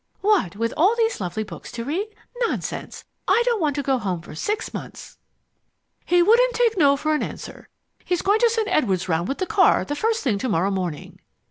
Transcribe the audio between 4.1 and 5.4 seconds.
for six months!"